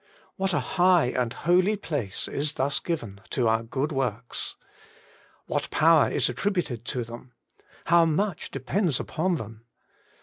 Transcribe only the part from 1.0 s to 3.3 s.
and holy place is thus given